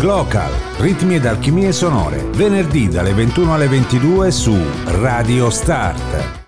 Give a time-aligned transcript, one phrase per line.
[0.00, 6.44] Glocal, ritmi ed alchimie sonore, venerdì dalle 21 alle 22 su Radio Start.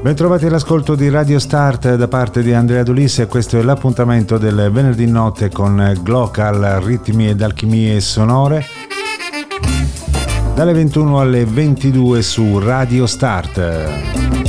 [0.00, 4.70] Bentrovati all'ascolto di Radio Start da parte di Andrea Dolisse e questo è l'appuntamento del
[4.72, 8.75] venerdì notte con Glocal, ritmi ed alchimie sonore
[10.56, 14.45] dalle 21 alle 22 su Radio Start.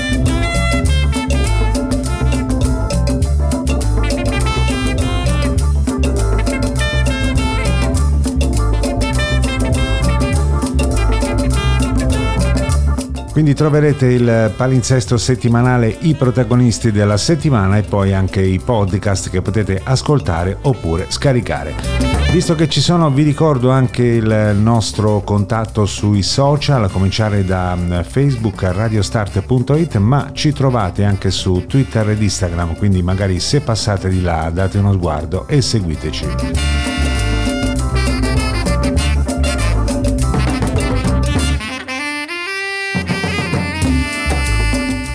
[13.35, 19.41] Quindi troverete il palinsesto settimanale I protagonisti della settimana e poi anche i podcast che
[19.41, 21.75] potete ascoltare oppure scaricare.
[22.31, 27.75] Visto che ci sono, vi ricordo anche il nostro contatto sui social, a cominciare da
[27.75, 34.07] mm, Facebook radiostart.it, ma ci trovate anche su Twitter ed Instagram, quindi magari se passate
[34.07, 36.74] di là date uno sguardo e seguiteci.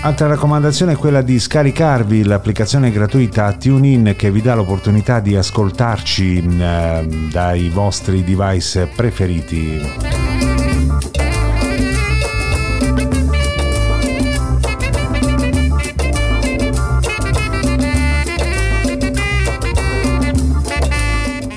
[0.03, 6.43] Altra raccomandazione è quella di scaricarvi l'applicazione gratuita TuneIn che vi dà l'opportunità di ascoltarci
[6.59, 10.60] eh, dai vostri device preferiti.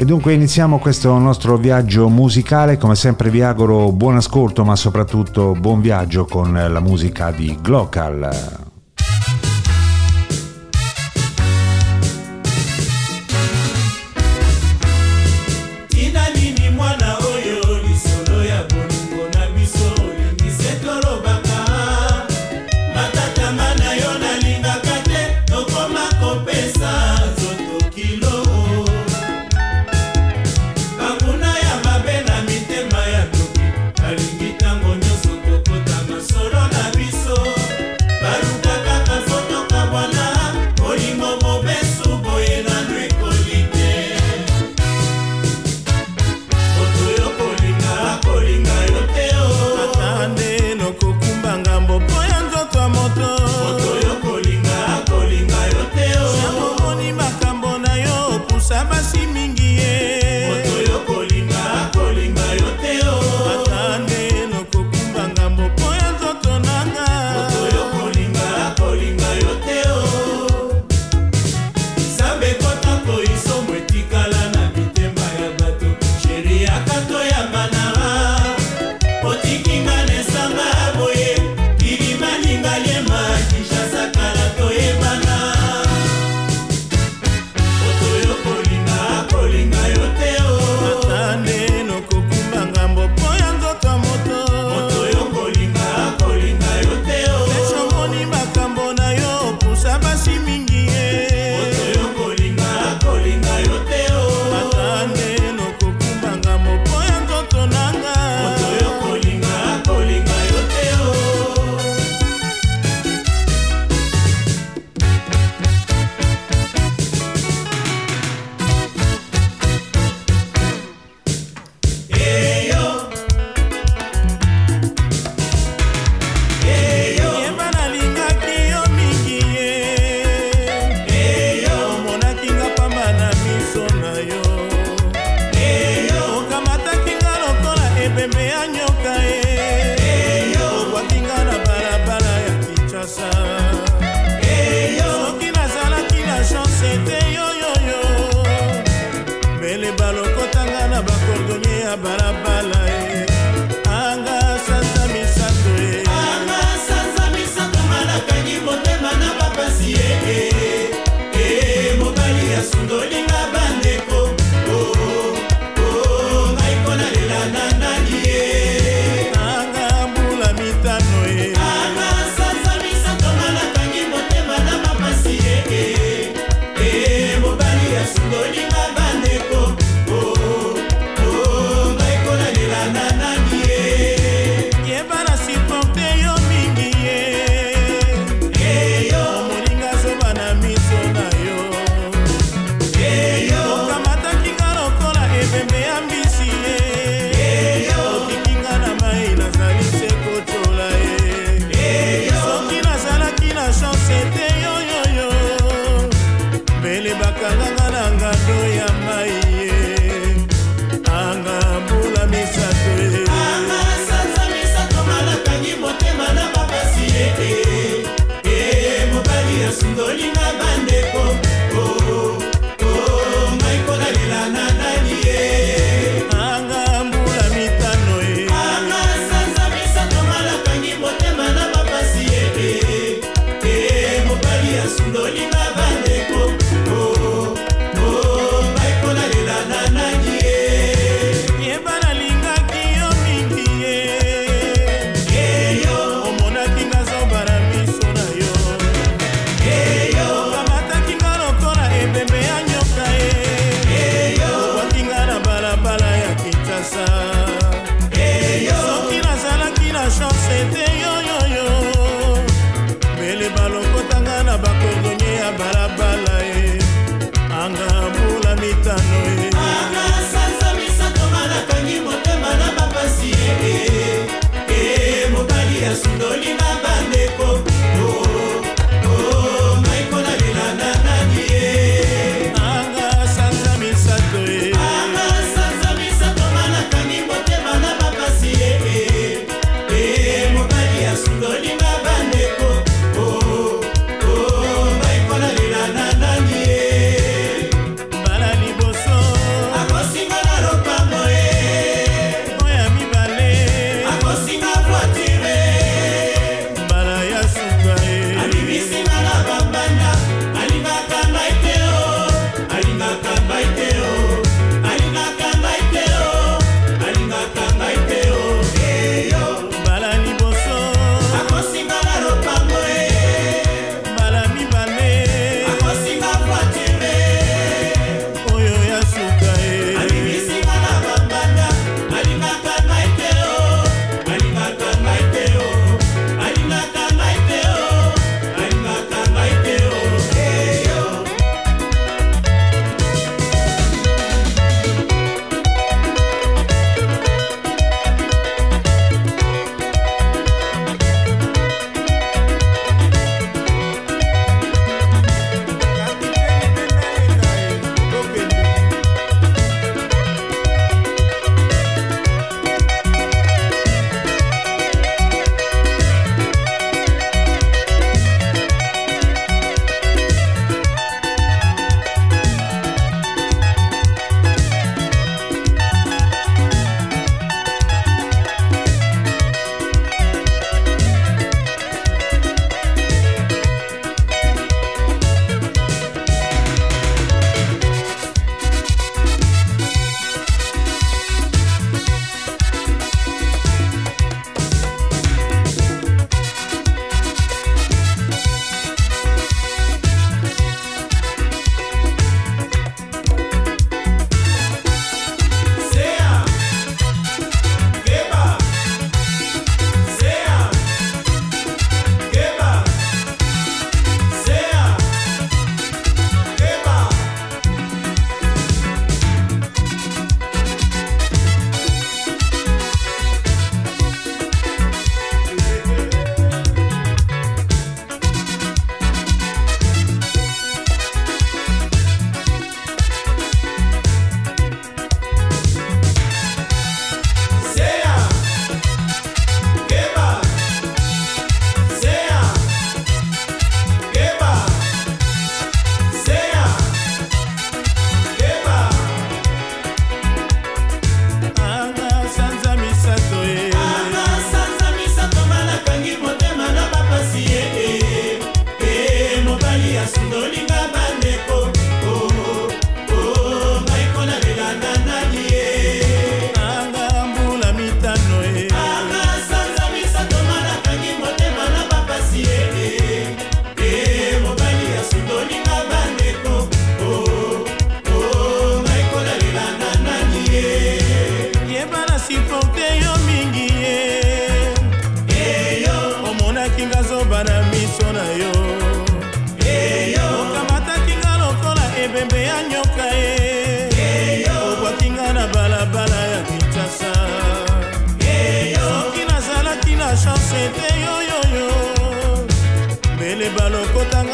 [0.03, 5.53] E dunque iniziamo questo nostro viaggio musicale, come sempre vi auguro buon ascolto ma soprattutto
[5.53, 8.62] buon viaggio con la musica di Glocal.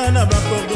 [0.10, 0.69] and a black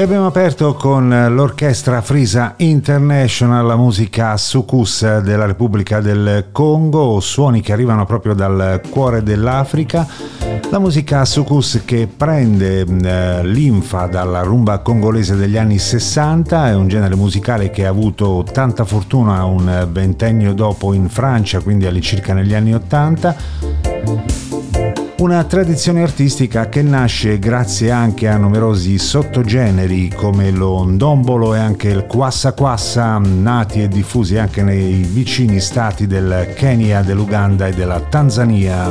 [0.00, 7.60] E abbiamo aperto con l'orchestra Frisa International, la musica Sukus della Repubblica del Congo, suoni
[7.60, 10.08] che arrivano proprio dal cuore dell'Africa.
[10.70, 16.88] La musica Sukus che prende eh, linfa dalla rumba congolese degli anni 60, è un
[16.88, 22.54] genere musicale che ha avuto tanta fortuna un ventennio dopo in Francia, quindi all'incirca negli
[22.54, 24.39] anni 80
[25.20, 31.88] una tradizione artistica che nasce grazie anche a numerosi sottogeneri come lo ndombolo e anche
[31.88, 38.00] il quassa quassa, nati e diffusi anche nei vicini stati del Kenya, dell'Uganda e della
[38.00, 38.90] Tanzania.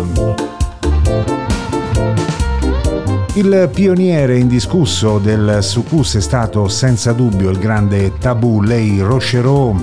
[3.33, 9.75] Il pioniere indiscusso del sucus è stato senza dubbio il grande Tabu Lei Rochereau,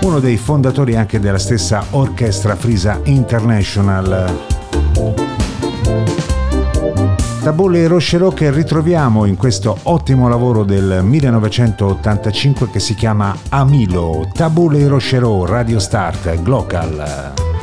[0.00, 5.35] uno dei fondatori anche della stessa orchestra Frisa International.
[7.46, 14.28] Taboule e Rocherò che ritroviamo in questo ottimo lavoro del 1985 che si chiama Amilo,
[14.32, 17.55] Taboule e Rocherò, Radio Start, Glocal.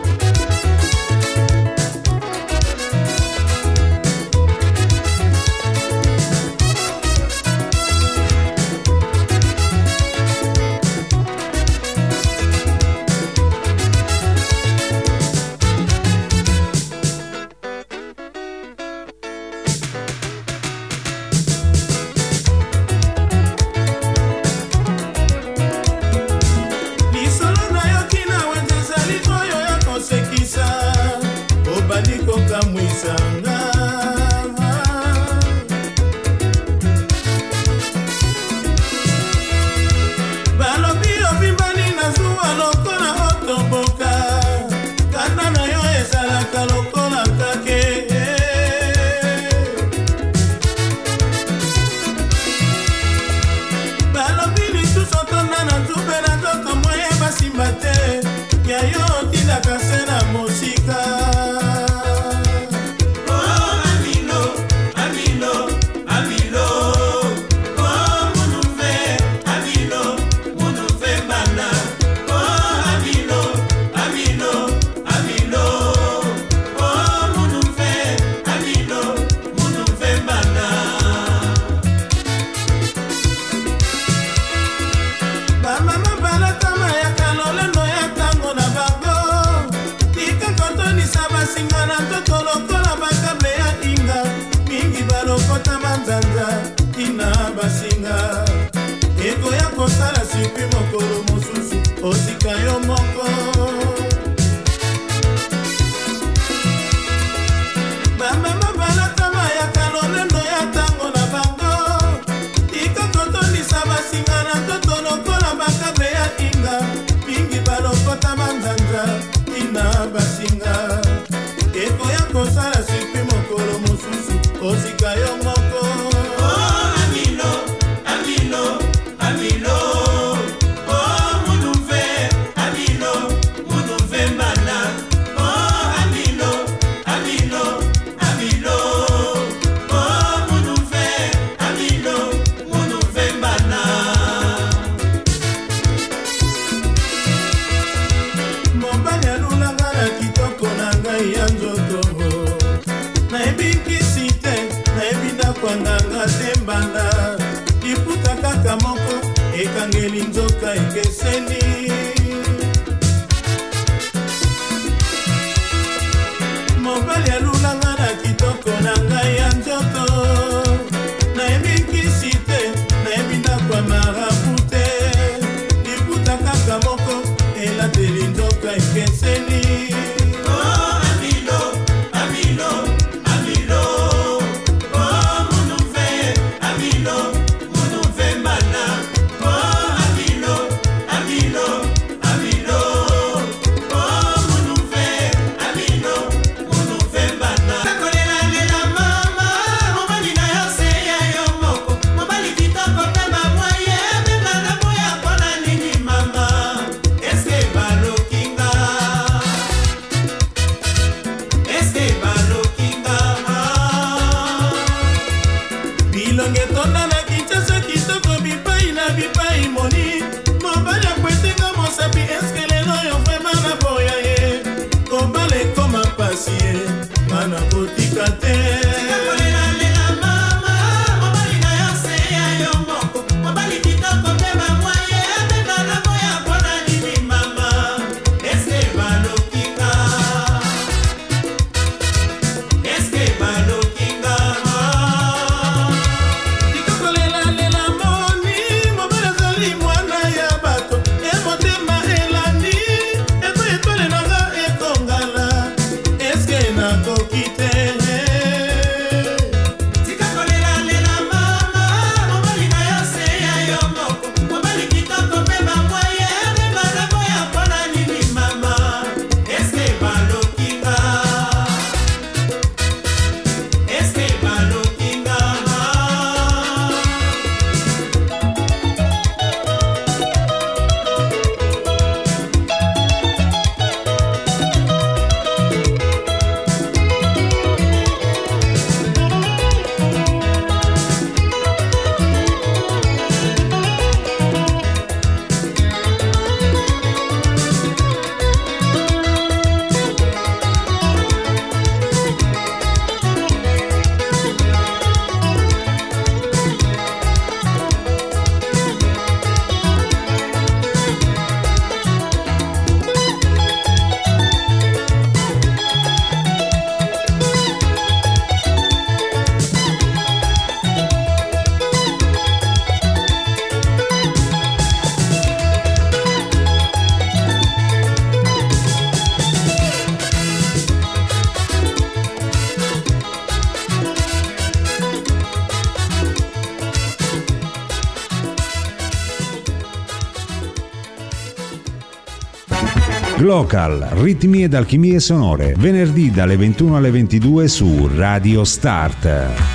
[343.44, 349.73] Glocal, ritmi ed alchimie sonore, venerdì dalle 21 alle 22 su Radio Start.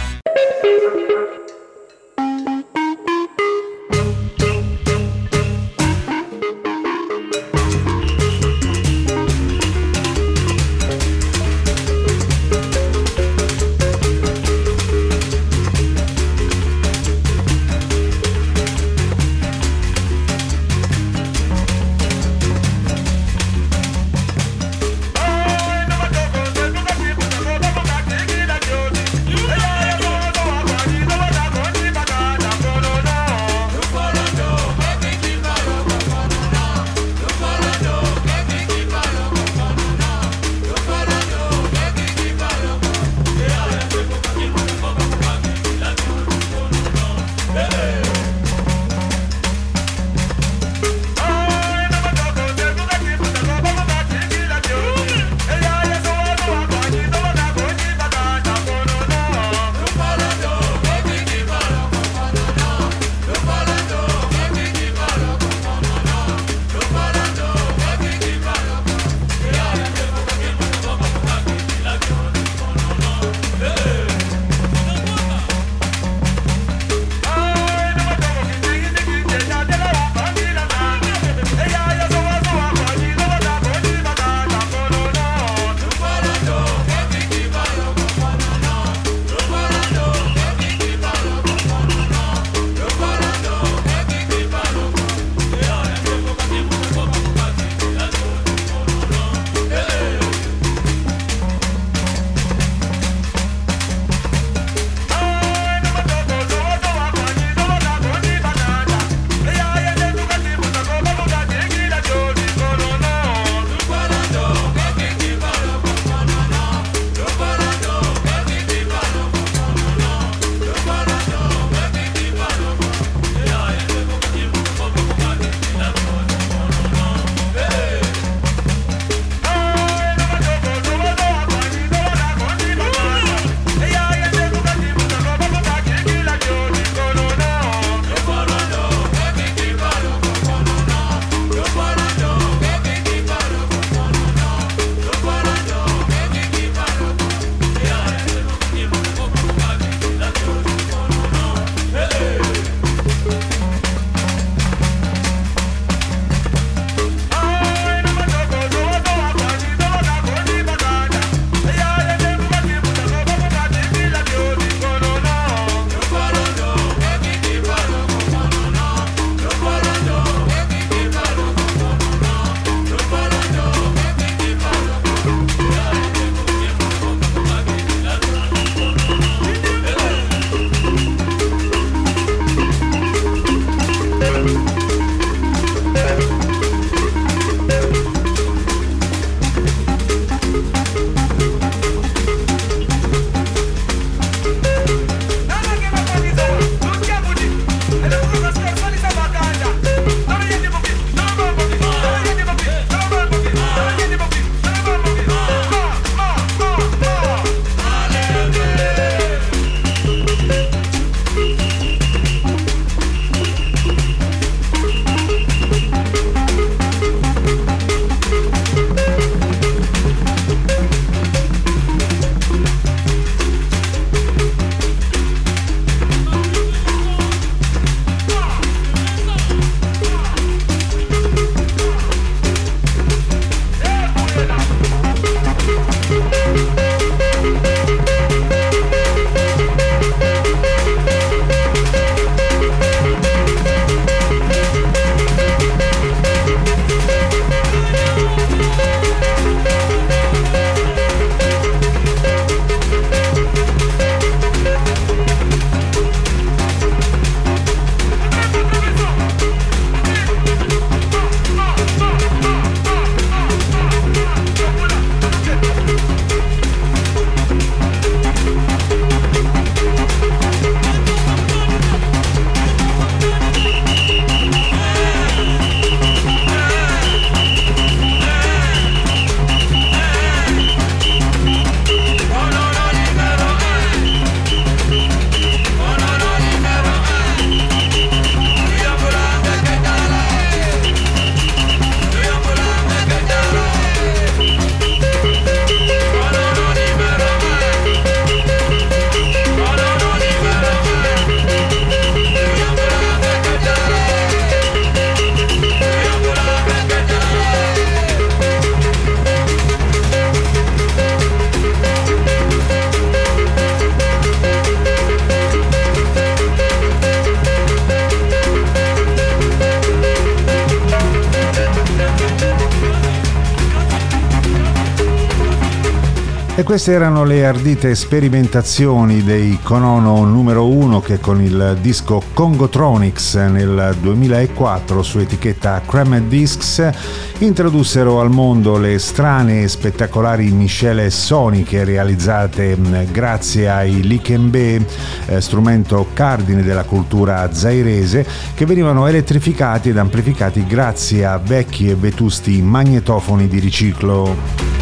[326.69, 333.97] Queste erano le ardite sperimentazioni dei Konono numero 1 che con il disco Congotronics nel
[333.99, 336.91] 2004 su etichetta Cramed Discs
[337.39, 342.77] introdussero al mondo le strane e spettacolari miscele soniche realizzate
[343.11, 344.85] grazie ai Likembe,
[345.25, 351.95] eh, strumento cardine della cultura zairese, che venivano elettrificati ed amplificati grazie a vecchi e
[351.95, 354.78] vetusti magnetofoni di riciclo.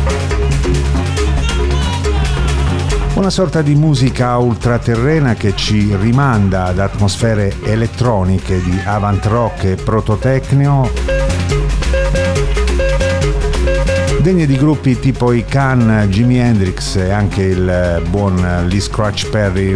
[3.16, 9.74] Una sorta di musica ultraterrena che ci rimanda ad atmosfere elettroniche di avant rock e
[9.74, 10.92] prototecnio,
[14.20, 19.74] degne di gruppi tipo i Can, Jimi Hendrix e anche il buon Lee Scratch Perry.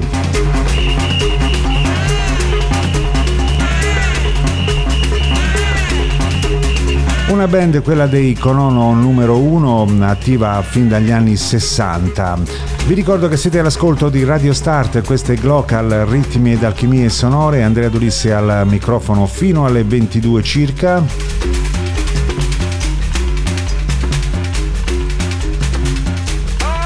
[7.28, 12.69] Una band, quella dei Conono numero 1, attiva fin dagli anni 60.
[12.86, 17.62] Vi ricordo che siete all'ascolto di Radio Start, queste Glocal, ritmi ed alchimie sonore.
[17.62, 21.02] Andrea Dulissi al microfono fino alle 22 circa.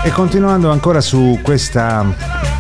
[0.05, 2.54] E continuando ancora su questa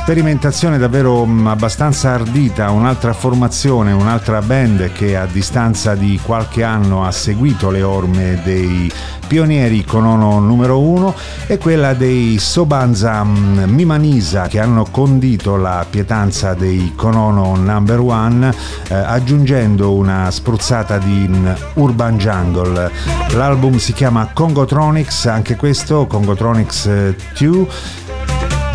[0.00, 7.04] sperimentazione davvero mm, abbastanza ardita, un'altra formazione, un'altra band che a distanza di qualche anno
[7.04, 8.90] ha seguito le orme dei
[9.26, 11.14] pionieri Conono numero uno
[11.46, 18.52] è quella dei Sobanza mm, Mimanisa che hanno condito la pietanza dei Conono number one
[18.88, 22.90] eh, aggiungendo una spruzzata di mm, urban jungle.
[23.32, 26.88] L'album si chiama Congotronics, anche questo Congotronics
[27.38, 28.08] 2 eh,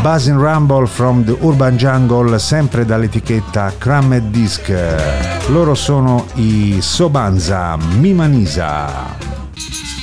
[0.05, 4.71] Buzzing Rumble from the Urban Jungle, sempre dall'etichetta Crammed Disc.
[5.47, 9.94] Loro sono i Sobanza Mimanisa.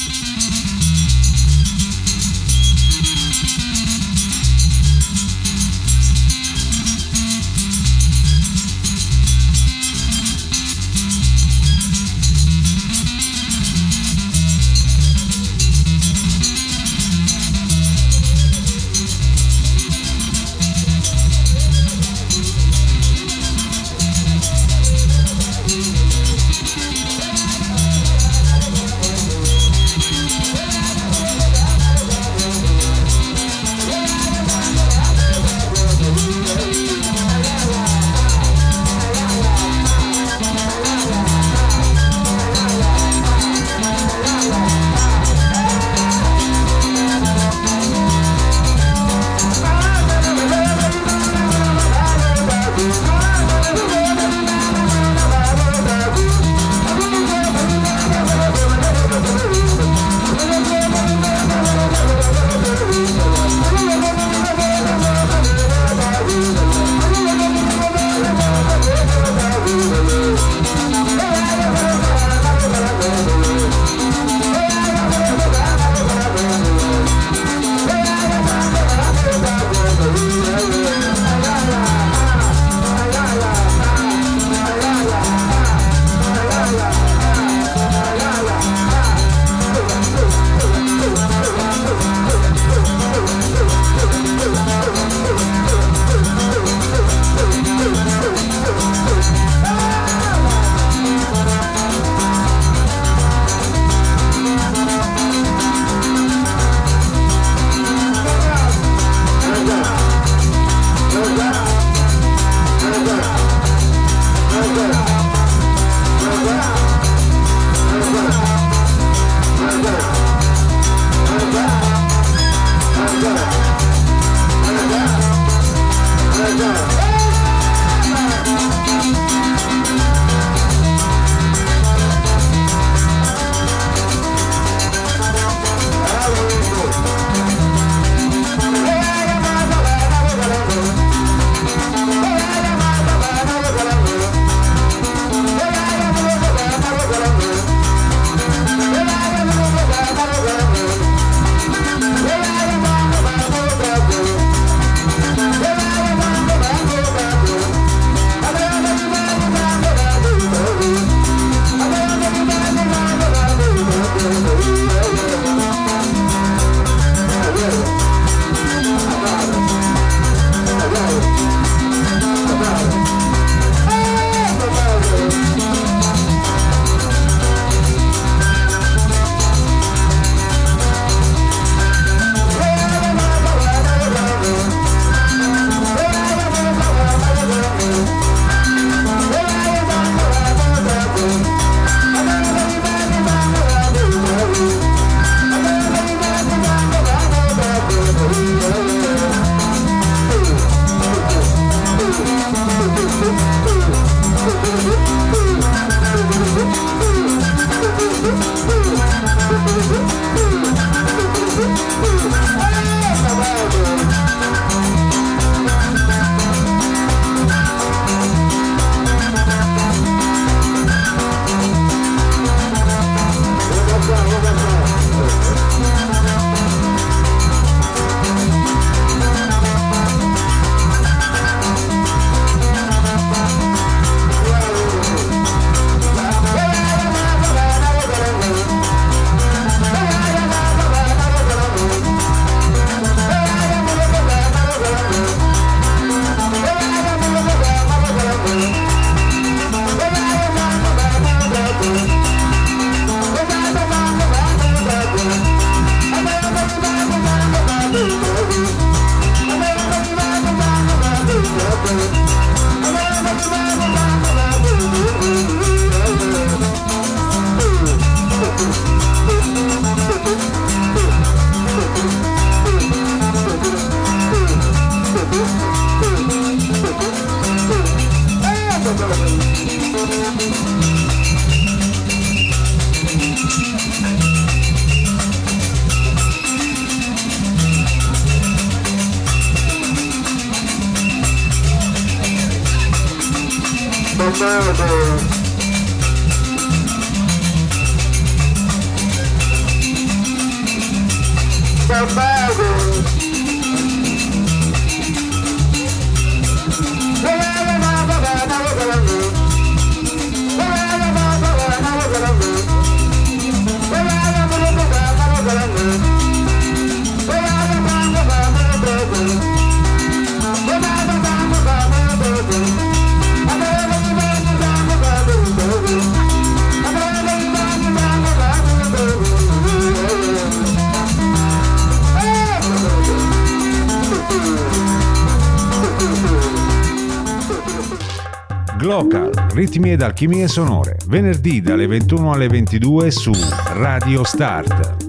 [339.55, 343.33] Ritmi ed alchimie sonore, venerdì dalle 21 alle 22 su
[343.73, 345.02] Radio Start.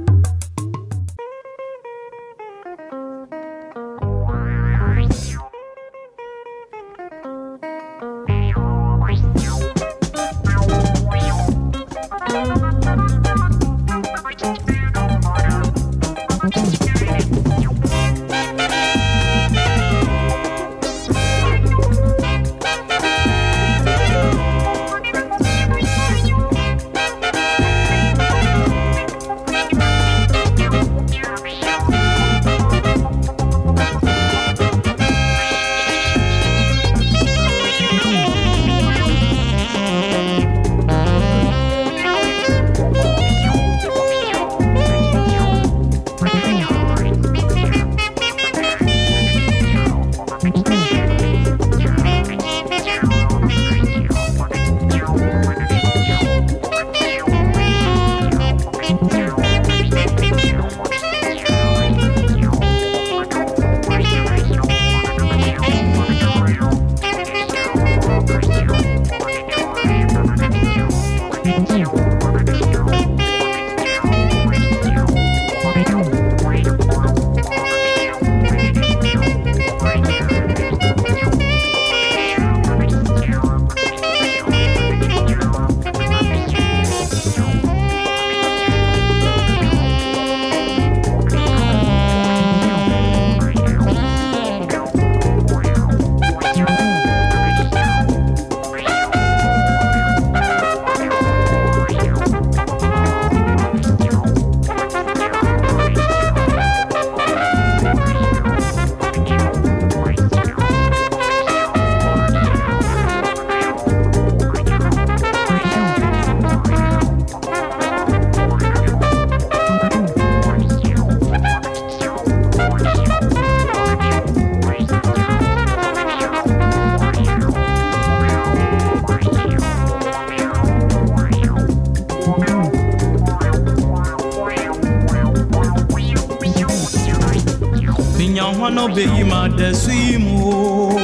[139.58, 141.00] tesimo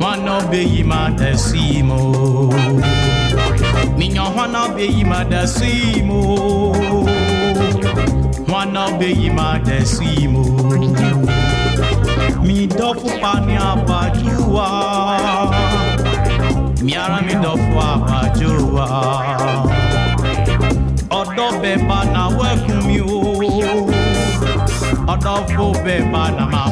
[0.00, 2.52] Mwana obeyi ma tesimo
[3.96, 6.74] Minya mwana obeyi ma tesimo
[8.48, 10.44] Mwana obeyi ma tesimo
[12.42, 14.68] Mi dofu pani apajua
[16.82, 18.86] Miara mi dofu abajuwa.
[21.10, 23.84] Odo beba na weku mi o
[25.08, 26.69] Odo fo beba na ma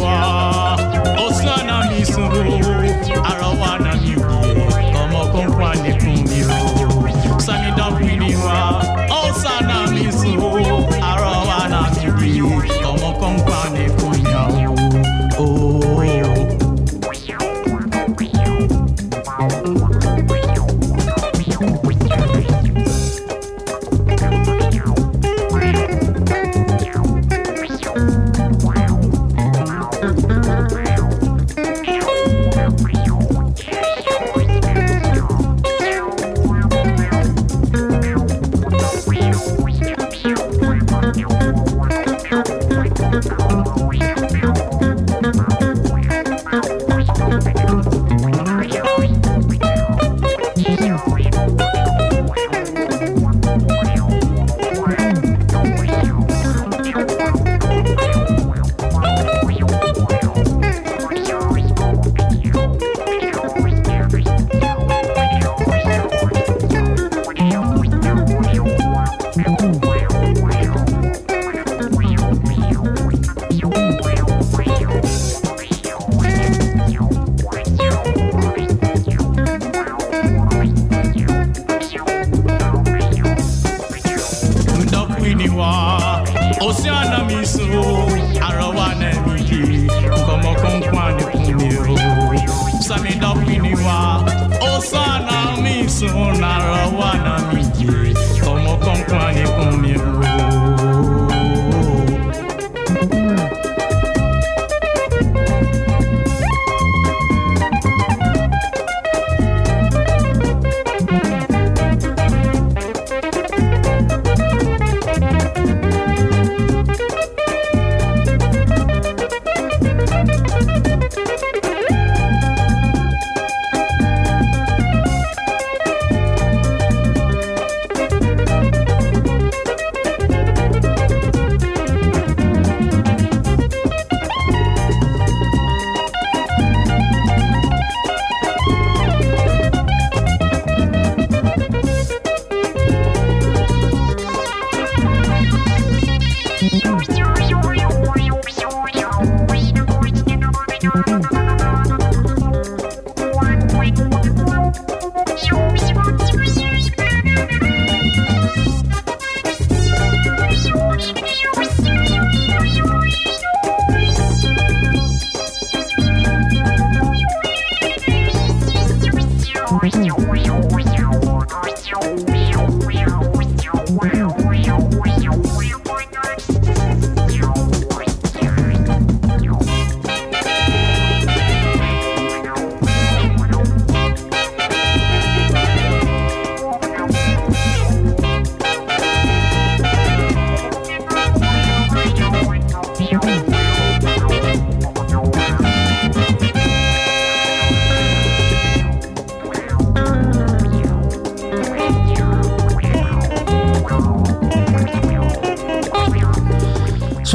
[0.00, 0.76] wa
[1.26, 2.28] osla na mi sun.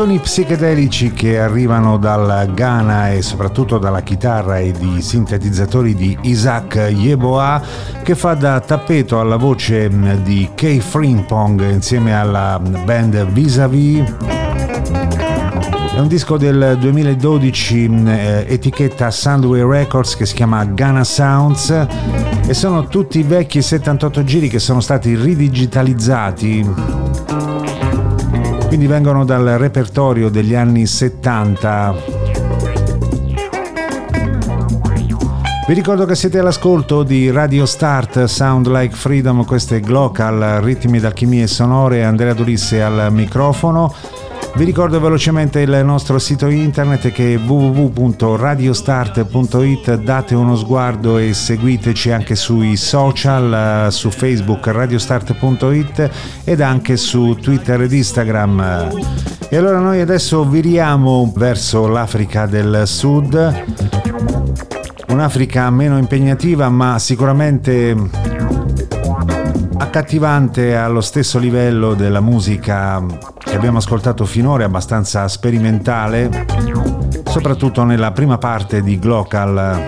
[0.03, 6.75] Suoni psichedelici che arrivano dal Ghana e soprattutto dalla chitarra e di sintetizzatori di Isaac
[6.93, 7.61] Yeboah
[8.03, 9.89] che fa da tappeto alla voce
[10.21, 14.13] di Kay Frimpong insieme alla band Vis-a-Vis.
[15.95, 21.87] È un disco del 2012 eh, etichetta Soundway Records che si chiama Ghana Sounds
[22.45, 27.02] e sono tutti vecchi 78 giri che sono stati ridigitalizzati
[28.75, 31.95] quindi vengono dal repertorio degli anni 70.
[35.67, 40.99] Vi ricordo che siete all'ascolto di Radio Start Sound Like Freedom, questo è Glocal, ritmi
[40.99, 43.93] d'alchimie sonore, Andrea Dolisse al microfono.
[44.55, 52.11] Vi ricordo velocemente il nostro sito internet che è www.radiostart.it, date uno sguardo e seguiteci
[52.11, 56.11] anche sui social, su Facebook radiostart.it
[56.43, 58.91] ed anche su Twitter ed Instagram.
[59.49, 63.63] E allora noi adesso viriamo verso l'Africa del Sud,
[65.07, 67.97] un'Africa meno impegnativa ma sicuramente
[69.77, 73.03] accattivante allo stesso livello della musica
[73.53, 76.47] che abbiamo ascoltato finora, abbastanza sperimentale,
[77.25, 79.79] soprattutto nella prima parte di Glocal.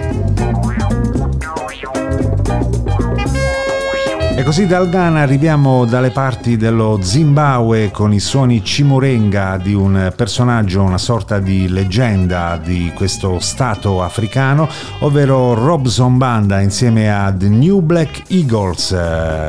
[4.35, 10.13] E così dal Ghana arriviamo dalle parti dello Zimbabwe con i suoni cimurenga di un
[10.15, 17.49] personaggio, una sorta di leggenda di questo stato africano, ovvero Robson Banda insieme a The
[17.49, 18.91] New Black Eagles,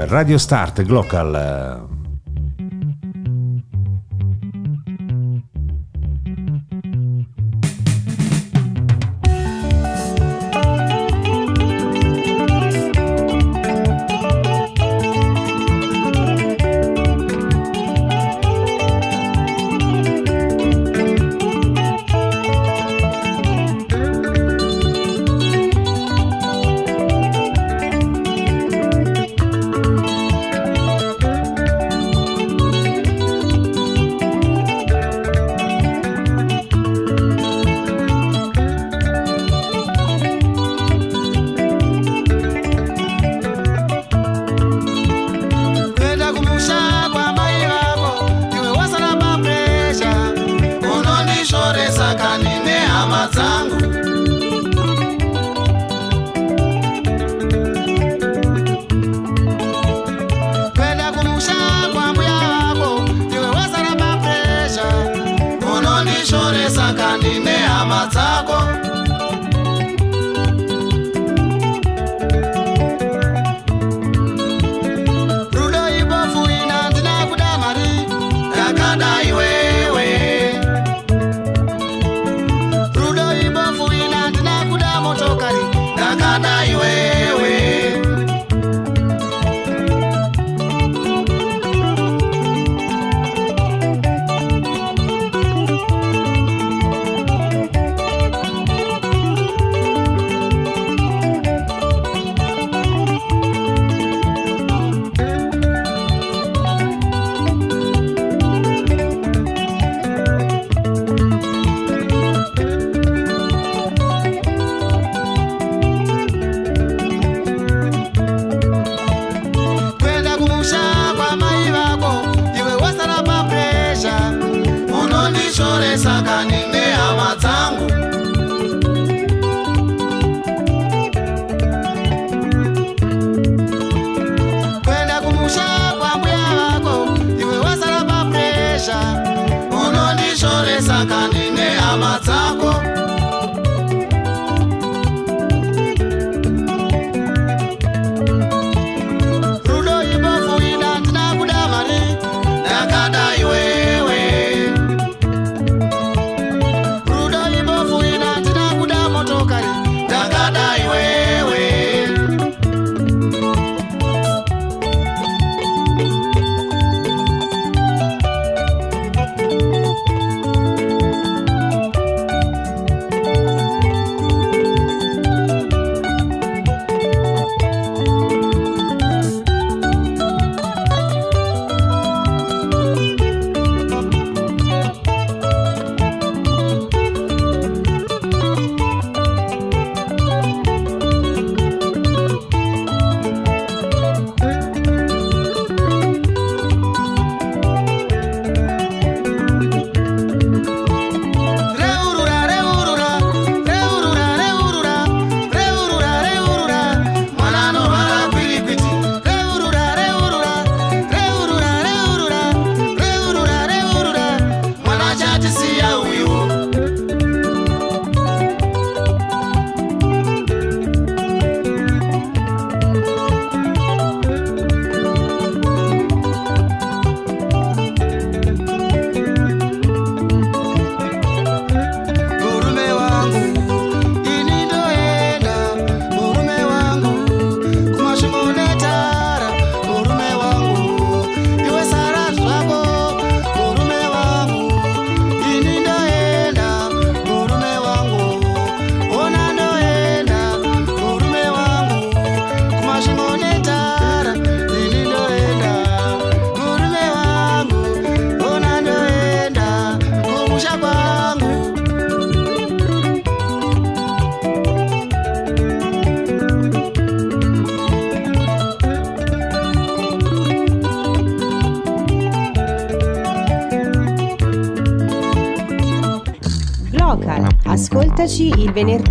[0.08, 1.95] Radio Start Glocal.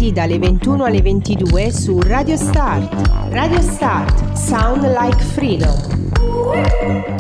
[0.06, 3.30] venerdì dalle 21 alle 22 su Radio Start.
[3.30, 7.15] Radio Start, Sound Like Freedom.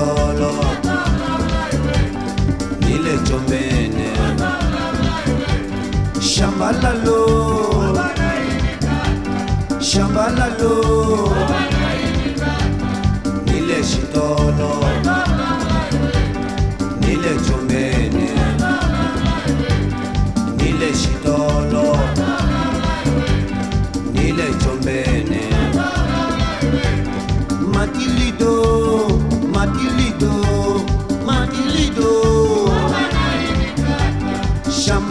[0.00, 0.50] solo.
[2.80, 4.08] Nilichombene
[6.30, 7.20] shamba lalo
[9.88, 10.74] shamba lalo
[13.46, 14.70] nileshitolo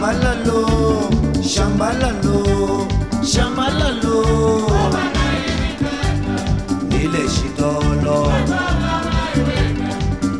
[0.00, 1.10] Shambalalo,
[1.52, 2.38] Shambalalo,
[3.30, 4.16] Shambalalo.
[6.90, 8.20] Nílẹ̀ Ṣìdọ́lọ́,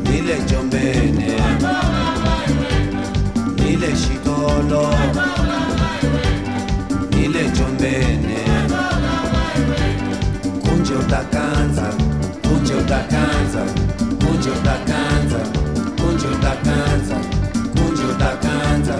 [0.05, 1.37] nílẹ̀ Jọ̀mbẹ̀ẹ̀nẹ̀,
[3.59, 4.85] nílẹ̀ Ṣìdọ́lọ́,
[7.13, 8.45] nílẹ̀ Jọ̀mbẹ̀ẹ̀nẹ̀.
[10.63, 11.87] Kunje utakanza,
[12.45, 13.63] kunje utakanza,
[14.21, 15.41] kunje utakanza,
[15.99, 17.17] kunje utakanza,
[17.75, 18.97] kunje utakanza.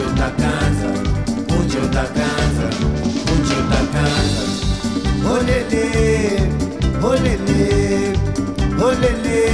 [0.00, 0.90] Pudim da casa,
[1.46, 2.66] pudim da casa,
[3.26, 4.42] pudim da casa.
[5.28, 5.88] Olelê,
[7.02, 7.66] olelê,
[8.80, 9.44] olelê.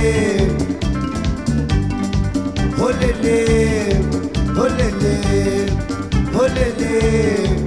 [2.78, 3.40] Olelê,
[4.62, 5.16] olelê,
[6.40, 7.65] olelê.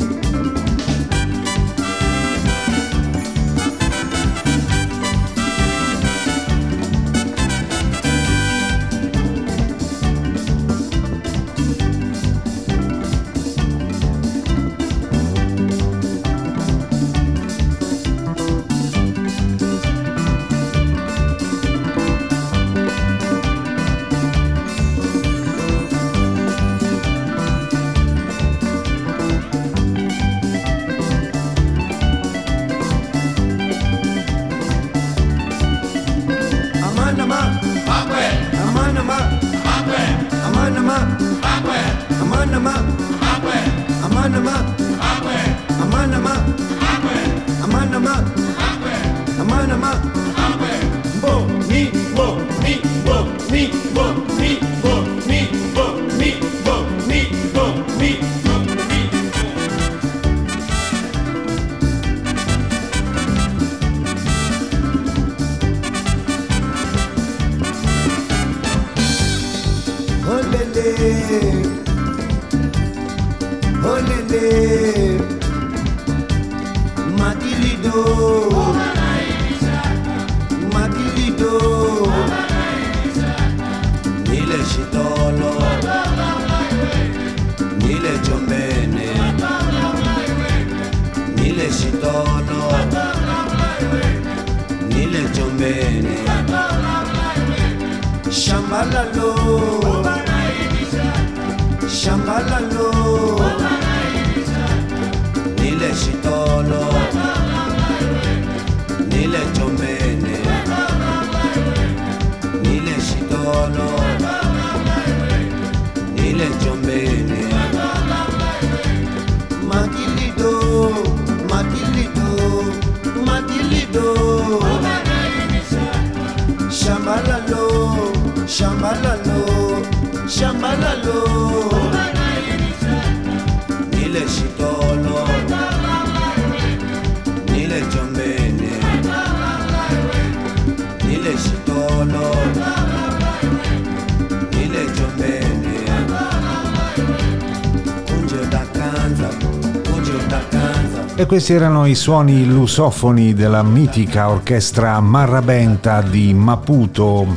[151.29, 157.27] Questi erano i suoni lusofoni della mitica orchestra Marrabenta di Maputo,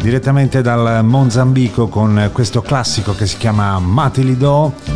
[0.00, 4.91] direttamente dal Mozambico con questo classico che si chiama Matilido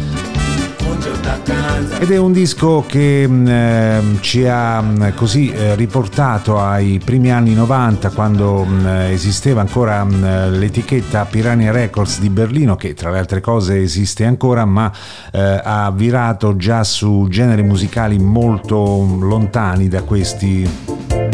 [1.98, 7.32] ed è un disco che mh, eh, ci ha mh, così eh, riportato ai primi
[7.32, 13.40] anni 90 quando mh, esisteva ancora l'etichetta Piranha Records di Berlino che tra le altre
[13.40, 14.92] cose esiste ancora ma
[15.32, 18.76] eh, ha virato già su generi musicali molto
[19.20, 21.25] lontani da questi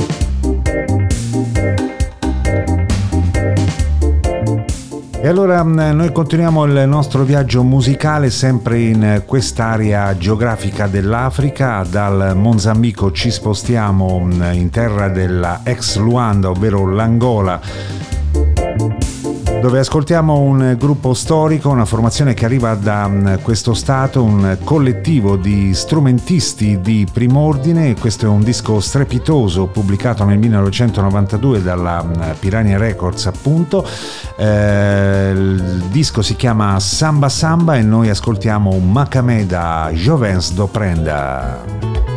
[5.25, 11.87] E allora mm, noi continuiamo il nostro viaggio musicale sempre in quest'area geografica dell'Africa.
[11.89, 17.61] Dal Mozambico ci spostiamo mm, in terra della ex Luanda, ovvero l'Angola
[19.63, 25.37] dove ascoltiamo un gruppo storico, una formazione che arriva da mm, questo stato, un collettivo
[25.37, 27.95] di strumentisti di prim'ordine.
[27.95, 33.87] Questo è un disco strepitoso pubblicato nel 1992 dalla mm, Piranha Records, appunto.
[34.37, 40.67] Eh, il disco si chiama Samba Samba e noi ascoltiamo un Macamè da Jovens do
[40.67, 42.12] Prenda.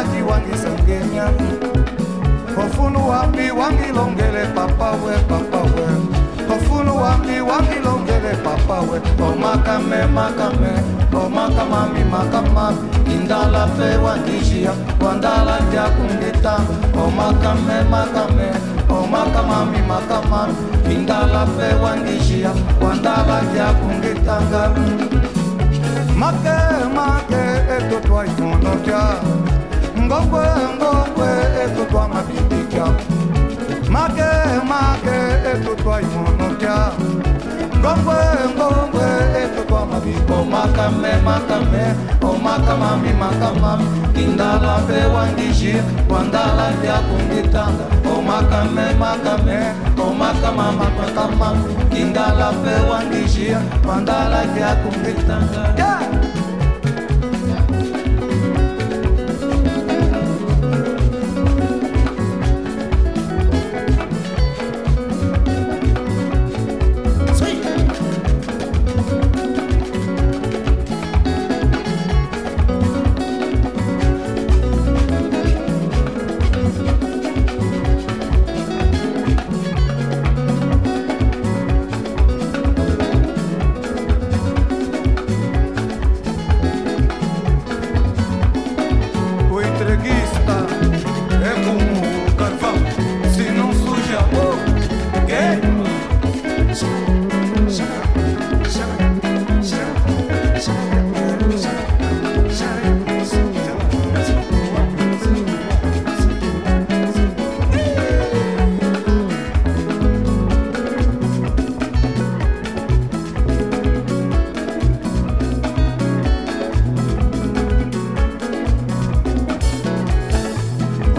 [0.00, 1.24] maji wangisengenya
[2.58, 5.88] ofunu wambi wangilongele papawe papawe
[7.40, 10.68] wangilongele papawe omakame makame
[11.24, 12.78] omakamami makamami
[13.14, 14.70] indala fe wandijia
[15.06, 16.56] wandala ndia kungita
[17.04, 18.48] omakame makame
[18.90, 20.54] omakamami makamami
[20.94, 21.74] indala fe
[22.84, 23.42] wandala
[23.72, 24.70] kungitanga
[26.16, 26.56] make
[26.94, 27.50] make
[30.10, 30.44] ngongwe
[30.76, 31.28] ngongwe
[31.62, 32.84] etutwa mabibika
[33.94, 34.30] make
[34.70, 35.16] make
[35.50, 36.76] etutwa imonokya
[37.78, 38.18] ngongwe
[38.54, 39.06] ngongwe
[39.42, 41.84] etutwa mabiko oh, makame makame.
[42.22, 45.74] Oh, Omakamami makamami kindala mpe wangishi
[46.10, 49.58] wandala lyakungitanda omakame oh, makame
[50.04, 51.74] omakamama makamami.
[51.94, 53.46] Kindala mpe wangishi
[53.88, 56.29] wandala lyakungitanda yeah!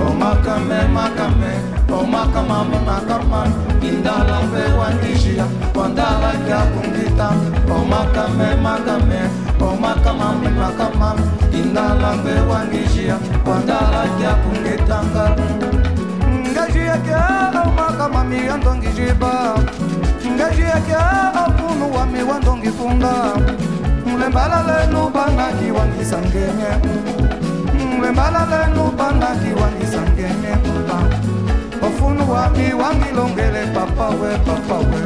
[0.02, 1.54] o makame makame.
[1.92, 5.46] Oh, o makamami makamami kindala mpe wandishia
[5.76, 9.22] wandalaki akungitanga o oh, makame makame.
[9.62, 15.24] O makamami makamami kindala mpe wandishia wandalaki akungitanga
[16.52, 17.16] ngajiyake
[17.66, 19.56] o makamami ya ndongijiba
[20.36, 20.96] ngajiyake
[21.42, 23.14] o punu wami wa ndongifunga
[24.06, 26.72] mulembala lenu banaki wangisangenye
[28.02, 30.52] Nwe mbalala nubanga kiwanisa ngene
[31.88, 35.02] Ofunu wami wangilongele papa we papa we.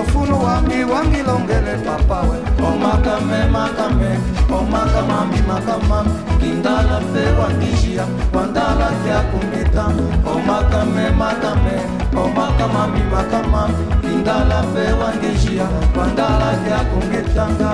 [0.00, 2.36] Ofunu wami wangilongele papa we.
[2.66, 4.10] Omakame makame
[4.48, 6.10] Omakamami makamami
[6.40, 8.04] Kindala fe wangishia
[8.34, 9.84] Wandala kya kumita
[10.32, 11.76] Omakame makame
[12.16, 15.66] Omakamami makamami Kindala fe wangishia
[15.96, 17.70] Wandala kya kumitanga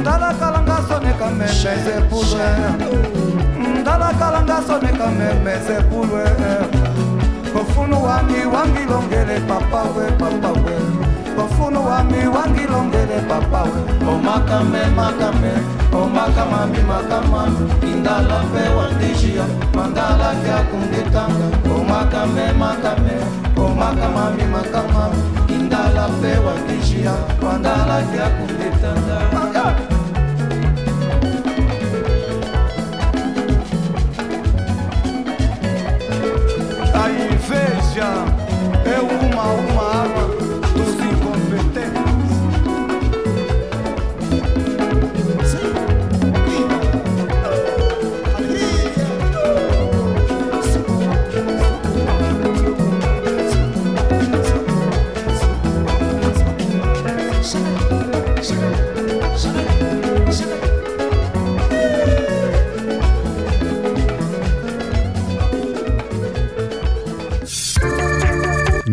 [0.00, 2.46] ndalakalanga soneka memese pulwe
[3.80, 6.24] ndalakalanga soneka memese pulwe
[7.52, 11.03] kofunu wangi wangilongele papa we papa we.
[11.36, 13.80] Bafunu wami wangilongele papawe
[14.12, 15.52] omakame makame
[15.92, 23.16] omakamami makamami indala mpe wandishia mandala kya kungitanga omakame makame
[23.56, 27.12] omakamami makamami indala mpe wandishia
[27.42, 29.18] mandala kya kungitanga
[36.94, 38.10] A inveja
[38.84, 39.73] é uma,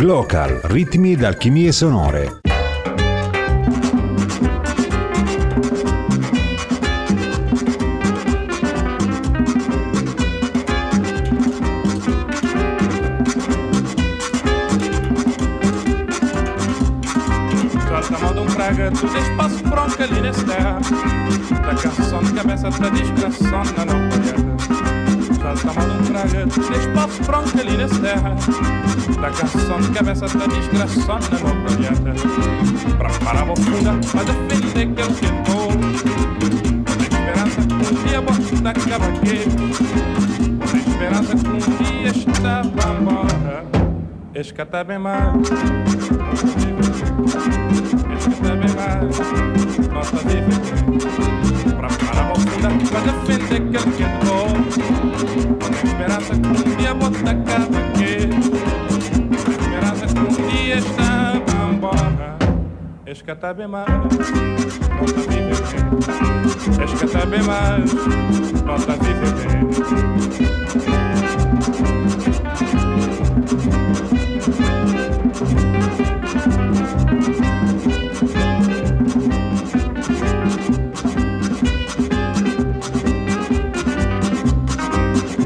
[0.01, 2.39] Glocal, ritmi ed alchimie sonore.
[18.99, 20.79] Tudo espaço bronca ali nessa terra
[21.61, 24.51] Da canção de cabeça da desgração na não colheita
[25.61, 28.70] Salta de um praga, tudo espaço bronca ali nessa terra
[29.22, 32.11] Da canção de cabeça da desgração na não colheita
[32.97, 35.69] Pra parar a funda, a defender que eu queimou
[36.97, 39.51] Tem esperança que um dia vou dar cavaqueiro
[40.72, 43.63] Tem esperança que um dia estava embora
[44.34, 45.38] Escata bem mais
[48.17, 51.30] Escuta bem mais, nossa vida
[63.22, 67.07] escatar bem mais, não está viver bem.
[67.07, 67.93] tá bem mais,
[68.63, 69.61] não está viver bem.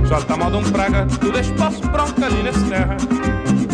[0.07, 2.95] Já tá mal de um praga, tudo é espaço bronca ali nessa terra.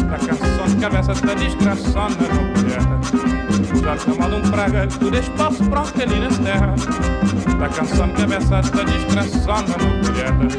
[0.10, 3.41] Tá caçando de cabeça, tá desgraçando na né, mulher.
[3.80, 5.64] Solta mal de um praga, tudo é espaço
[6.02, 6.76] ali nessa terra.
[7.60, 10.58] Da canção de cabeça da desgração na colheita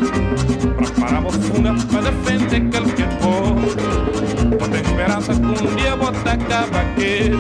[0.77, 3.57] Pra parar a funda, pra defender aquele que é bom.
[4.61, 7.31] Não tem esperança que um dia bota acaba aqui.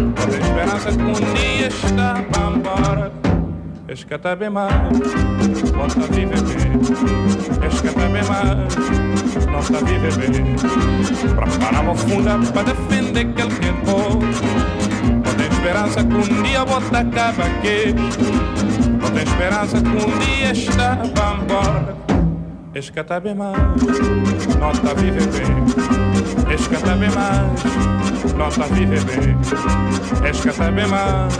[0.00, 2.24] Não tem esperança que um dia está
[2.54, 3.12] embora
[3.92, 4.72] Escata bem mais,
[5.74, 6.80] volta a viver bem.
[7.68, 8.74] Escata bem mais,
[9.44, 10.56] volta a viver bem.
[11.34, 14.61] Pra parar a funda, pra defender aquele que é Não tem
[15.92, 17.94] esperança que um dia bota acaba aqui.
[19.00, 21.96] Não tem esperança que um dia está embora.
[22.74, 23.58] Escata bem mais,
[24.58, 26.01] nota a viver bem
[26.52, 31.38] Escata bem mais, nota a viver bem Escata bem mais,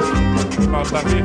[0.69, 1.23] nota bem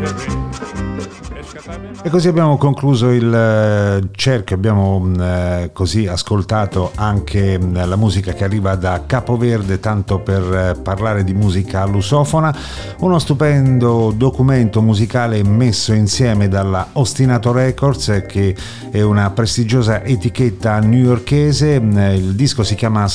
[2.03, 8.33] E così abbiamo concluso il uh, cerchio, abbiamo uh, così ascoltato anche uh, la musica
[8.33, 12.55] che arriva da Capoverde, tanto per parlare di musica lusofona,
[12.99, 18.55] uno stupendo documento musicale messo insieme dalla Ostinato Records che
[18.91, 23.07] è una prestigiosa etichetta newyorkese, il disco si chiama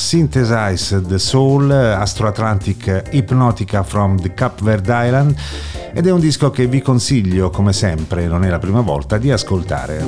[0.63, 5.35] Synthesize the Soul, Astro Atlantic Hypnotica from the Cape Verde Island
[5.93, 9.29] ed è un disco che vi consiglio come sempre, non è la prima volta, di
[9.29, 10.05] ascoltare.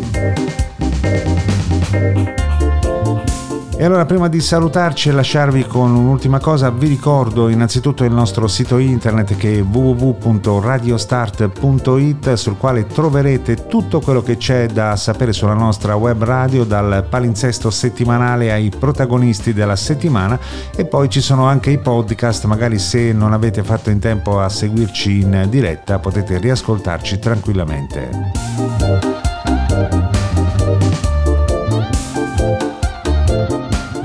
[3.78, 8.48] E allora prima di salutarci e lasciarvi con un'ultima cosa vi ricordo innanzitutto il nostro
[8.48, 15.56] sito internet che è www.radiostart.it sul quale troverete tutto quello che c'è da sapere sulla
[15.56, 20.40] nostra web radio dal palinsesto settimanale ai protagonisti della settimana
[20.74, 24.48] e poi ci sono anche i podcast magari se non avete fatto in tempo a
[24.48, 29.15] seguirci in diretta potete riascoltarci tranquillamente.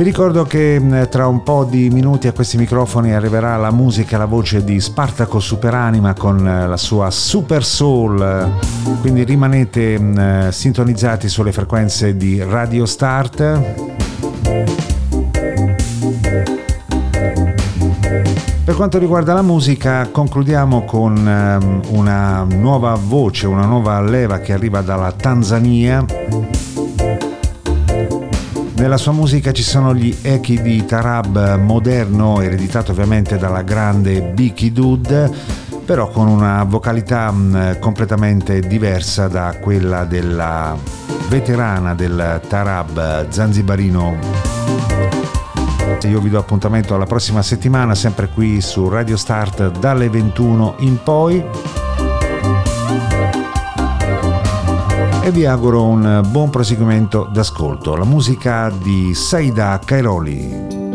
[0.00, 4.24] Vi ricordo che tra un po' di minuti a questi microfoni arriverà la musica la
[4.24, 8.50] voce di Spartaco Superanima con la sua Super Soul,
[9.02, 13.60] quindi rimanete sintonizzati sulle frequenze di Radio Start.
[18.64, 21.14] Per quanto riguarda la musica, concludiamo con
[21.90, 26.02] una nuova voce, una nuova leva che arriva dalla Tanzania
[28.80, 34.72] nella sua musica ci sono gli echi di Tarab moderno, ereditato ovviamente dalla grande Biki
[34.72, 35.30] Dud,
[35.84, 40.74] però con una vocalità mm, completamente diversa da quella della
[41.28, 44.16] veterana del Tarab zanzibarino.
[46.04, 51.02] Io vi do appuntamento alla prossima settimana, sempre qui su Radio Start dalle 21 in
[51.02, 51.89] poi.
[55.30, 57.94] E vi auguro un buon proseguimento d'ascolto.
[57.94, 60.88] La musica di Saida Cairoli.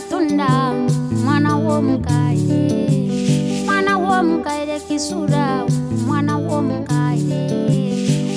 [0.00, 0.72] tunda
[1.24, 2.62] mwana w'omukaire
[3.66, 5.64] mwana w'omukaire kisura
[6.06, 7.42] mwana w'omukaire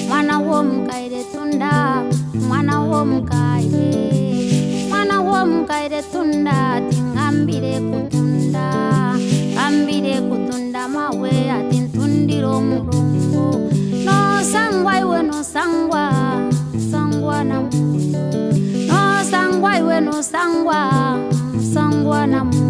[0.08, 2.04] mwana w'omukaire tunda
[2.48, 3.88] mwana w'omukaire
[4.90, 8.66] mwana w'omukaire tunda tingambire kutunda.
[9.54, 12.48] Ngambire kutunda mawe ati ntundire
[14.06, 16.12] No sangwa iwe no sangwa
[16.92, 17.58] sangwa na
[18.90, 20.80] No sangwa iwe no sangwa
[22.12, 22.61] wanam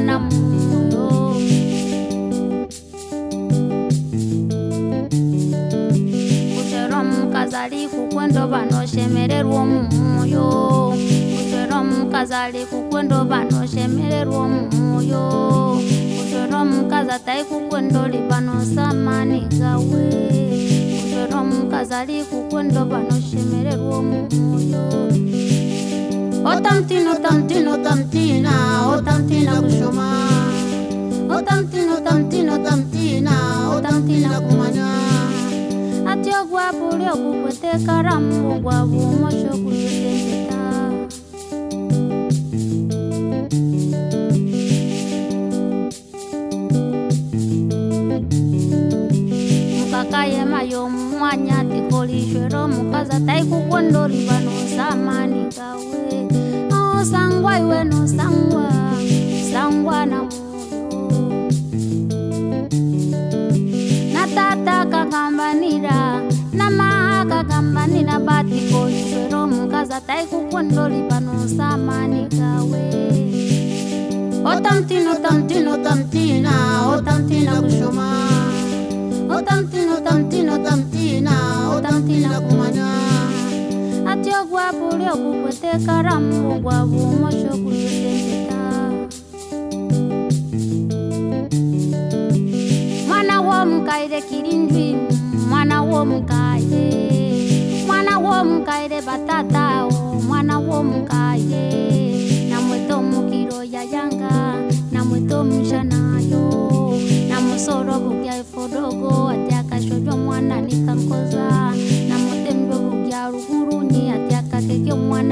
[0.00, 0.28] năm.
[6.56, 10.46] Kuchera omukazali kukwe ndoba noshemererwa omumwoyo
[11.36, 15.24] kuchera omukazali kukwe ndoba noshemererwa omumwoyo
[16.16, 20.04] kuchera omukazi atali kukwe ndoliba nosamani gawe
[21.00, 24.82] kuchera omukazi ali kukwe ndoba noshemererwa omumwoyo
[26.42, 30.08] O tantino, tantino, tantina, o tantina kushuma.
[31.28, 33.34] O tantino, tantino, tantina,
[33.76, 34.88] o tantina kumanya.
[36.10, 40.60] Ati ogwa buri okukwete karamu ogwa bumosho kuyutendeta.
[49.78, 55.26] mukakaye mayo mumwanya tikolishwero mukaza taikukondori vanosama
[57.10, 58.70] nosangwa iwe nosangwa
[59.52, 61.50] sangwa na moyo
[64.14, 72.84] na tata kakambanira na maa kakambanira batikolishwero mukaza taikukondori vanosamani kawe
[74.44, 76.52] otamtina otamtina otamtina
[76.94, 78.08] otamtina kushoma
[79.36, 81.34] otamtina otamtina otamtina
[81.76, 82.86] otamtina kumanya
[84.20, 88.60] Buti ogwa buri ogwukwete karamu ogwa bumoso kuyute mpeta
[93.08, 94.88] Mwana w'omukaire kirinjwi
[95.48, 96.86] mwana w'omukaire.
[97.86, 99.88] Mwana w'omukaire batatao
[100.28, 101.64] mwana w'omukaire.
[107.28, 111.72] Namusoro bugya ifodogo ate akashojo mwana nikankoza
[112.08, 113.79] Namwete mbo bugya ruguru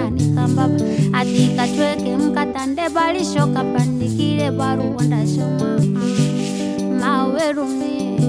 [0.09, 0.75] kanikambaba
[1.13, 5.69] ati katweke mukatande balishoka pandikire barua ndashoma
[7.01, 8.28] mawerumie